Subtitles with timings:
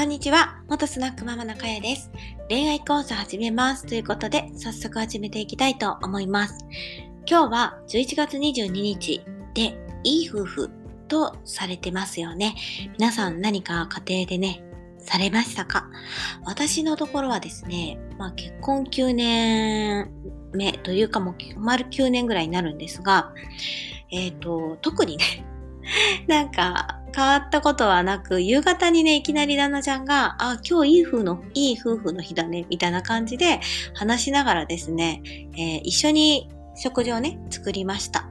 [0.00, 0.62] こんにちは。
[0.66, 2.10] 元スナックママのかやです。
[2.48, 3.84] 恋愛講座始めます。
[3.84, 6.56] ということで、早速始めていきたいと思います。
[7.26, 10.70] 今日は11月22日で、いい夫婦
[11.06, 12.54] とされてますよね。
[12.98, 14.64] 皆さん何か家庭でね、
[14.96, 15.90] されましたか？
[16.46, 20.10] 私のところはですね、まあ結婚9年
[20.54, 23.34] 目というかもう丸9年ぐらいになるんですが、
[24.10, 25.44] えっ、ー、と、特にね、
[26.26, 33.60] なんか、変わったことはなく、夕方にね、いきなり旦那ちゃんが、あ、今日いい夫の、いい夫婦の日だね、みたいな感じで
[33.94, 35.22] 話しながらですね、
[35.54, 38.30] えー、一緒に食事をね、作りました。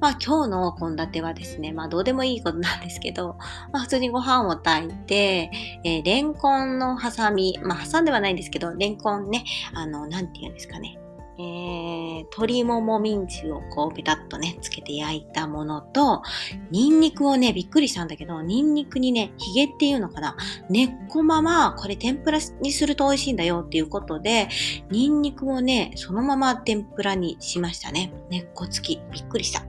[0.00, 3.36] まあ今日の献立はですね、まあどうでもいいことなんですけど、
[3.72, 5.50] まあ普通にご飯を炊いて、
[5.84, 10.98] えー、レンコンのハサミ、まあ挟んではないんですけど、レンコンね、あの、なんて言うんですかね、
[11.36, 16.22] えー、鶏ももミンチをこうペタッとね、つけて焼いたものと、
[16.70, 20.36] ニンニクをね、びっくりしたんだけど、ニンニクにね、ヒゲっていうのかな、
[20.70, 24.48] 根っこまま、これ天ぷらにすると美味しいんだよっていうことで、
[24.90, 28.12] ニンニクをね、そのまま天ぷらにしましたね。
[28.30, 29.00] 根っこ付き。
[29.12, 29.64] びっくりした。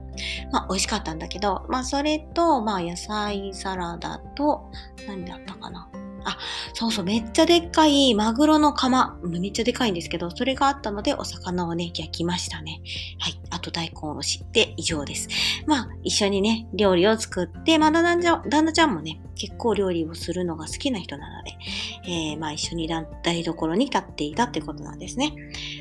[0.52, 4.70] まあ、美味しかったんだけど、まあ、それと、まあ、野菜サラダと、
[5.06, 5.88] 何だったかな。
[6.26, 6.38] あ、
[6.74, 9.16] そうそう、めっちゃでっかいマグロの釜。
[9.22, 12.82] めっちゃでかいんですけど、それがあったのでお魚をね、焼きましたね。
[13.20, 13.40] はい。
[13.50, 15.28] あと大根を知って以上です。
[15.66, 21.56] まあ、一緒にね、料理を作って、まだ旦那ちゃんもね、結構料理をするのが好きな人なので、
[22.04, 22.88] えー、まあ一緒に
[23.22, 25.32] 台所に立っていたってことなんですね。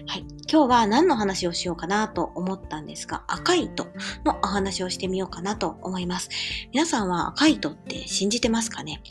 [0.08, 0.26] はい。
[0.48, 3.88] 今日は何の話をしようかなと思ったんですが、赤い糸
[4.23, 6.30] のお話をしてみようかなと思います。
[6.72, 9.02] 皆さんは赤い糸って信じてますかね？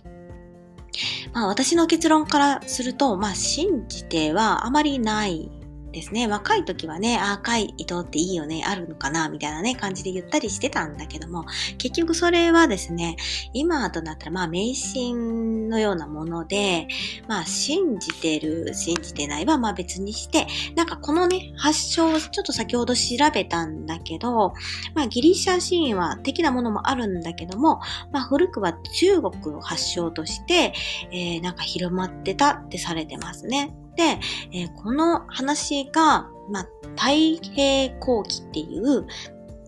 [1.34, 5.50] まあ私の結論からすると、まあ信じてはあまりない
[5.94, 6.26] ですね。
[6.26, 11.44] 若い時はね、赤い糸っていいよね、あるのかな、みたいなね、感じで言ったりしてたんだけども、
[11.78, 13.16] 結局それはですね、
[13.52, 16.88] 今となったらまあ迷信のようなもので、
[17.28, 23.00] まあ信じてる、信じてないはまあ別にして、なんかこのね、発祥をちょっと先ほど調
[23.32, 24.52] べたんだけど、
[24.94, 27.80] まあギリシャ神話的なものもあるんだけども、
[28.12, 30.72] まあ古くは中国を発祥として、
[31.10, 33.74] えー、なんか広まってたってされてますね。
[33.96, 34.18] で、
[34.52, 39.06] えー、この話が、まあ、太平後期っていう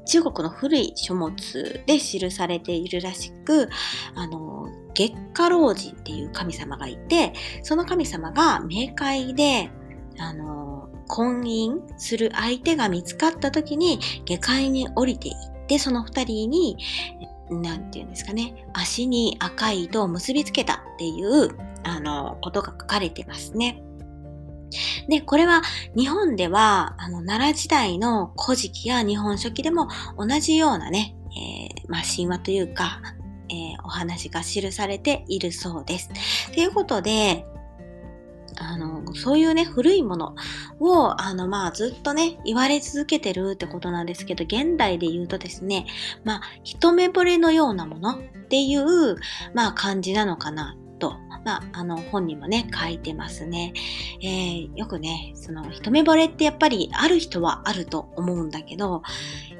[0.06, 3.68] 中国の古い書物で記されているらしく、
[4.14, 9.70] あの、月下老人っていう神様がいて、その神様が冥界で、
[10.18, 15.34] あの、婚姻する相手が見つかった時に下界に降りていっ
[15.66, 16.78] て、その二人に、
[17.50, 23.82] なんて言うんですかね、足に赤い糸を結びつけたっていう、あの、ことが書かれてますね。
[25.08, 25.62] で、これは
[25.96, 29.88] 日本では、あの、奈良時代の古事記や日本書紀でも
[30.18, 33.00] 同じようなね、えー、まあ、神話というか、
[33.48, 36.10] えー、お話が記されているそうです。
[36.52, 37.46] ということで、
[38.58, 40.34] あの、そういうね、古いもの
[40.80, 45.86] を、あの、まあ、ずっとね、言われ続けてるってことなんですけど、現代で言うとですね、
[46.24, 48.18] まあ、一目惚れのようなものっ
[48.48, 49.16] ていう、
[49.54, 51.14] まあ、感じなのかなと、
[51.44, 53.72] まあ、あの、本にもね、書いてますね。
[54.22, 59.02] えー、よくね、その、一目惚れってやっぱりある人はあると思うんだけど、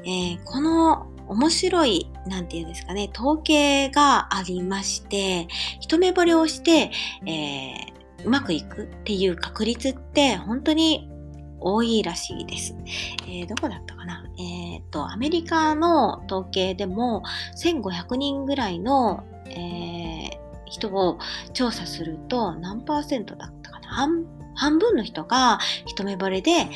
[0.05, 5.49] えー、この面白い、なんていうんですかね、統計がありまして、
[5.81, 6.91] 一目惚れをして、
[7.27, 11.09] えー、うまくいくっていう確率って本当に
[11.61, 12.75] 多いらしいです。
[13.27, 14.25] えー、どこだったかな？
[14.39, 17.23] えっ、と、アメリカの統計でも
[17.63, 19.96] 1500人ぐらいの、えー、
[20.67, 21.19] 人を
[21.53, 23.89] 調査すると何パーセントだったかな？
[23.89, 24.27] 半
[24.59, 26.69] 半分の人が一目惚れで、え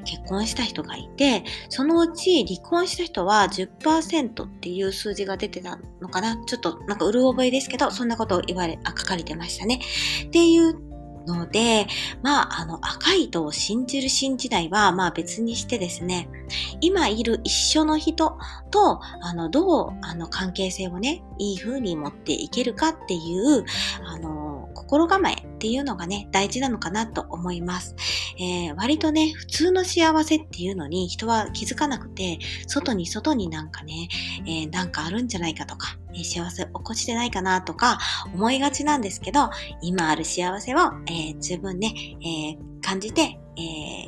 [0.00, 6.42] ー、結婚した人がいて、そのうち離婚した人は10%っていう数字が出てたのかな？
[6.46, 9.78] ちょっとなんかうる覚えですけど、そんなことを言われ、あ書かれてましたね。
[10.26, 10.87] っていう
[11.34, 11.86] ので、
[12.22, 16.28] まあ、あの、赤い糸を信じる信じないは、まあ別にしてですね、
[16.80, 18.36] 今いる一緒の人
[18.70, 23.64] と、あの、どう、あの、関係性をね、いい風に持っていけるかっていう、
[24.04, 24.37] あの、
[24.78, 27.96] 心構えっていうのがね、大事なのかなと思います。
[28.38, 32.38] えー、割とね、普通の幸せっていうのに人は気づかなくて、
[32.68, 34.08] 外に外になんかね、
[34.46, 37.98] えー、なんかあるんじゃないかとか、え、幸せ起こしてないかなとか
[38.32, 39.50] 思いがちなんですけど、
[39.82, 41.92] 今ある幸せを、えー、十分ね、
[42.24, 43.60] え、感じて、え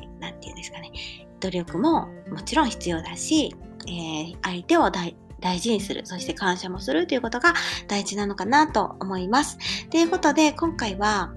[0.06, 0.93] ー、なんて言うんですかね、
[1.40, 3.55] 努力ももちろん必要だし、
[3.88, 7.55] えー、相手を大大事にする、そして感謝もするということが
[7.89, 9.59] 大事なのかなと思います。
[9.91, 11.33] ということで、今回は、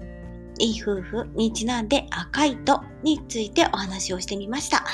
[0.58, 4.84] いい夫婦にちなんで赤いとについてお話をしてみました。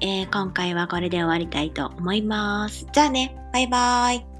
[0.00, 2.86] えー、今回はこれで終わりたいと思います。
[2.92, 4.35] じゃあね、バイバーイ。